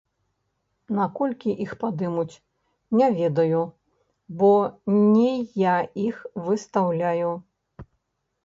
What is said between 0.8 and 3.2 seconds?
Наколькі іх падымуць, не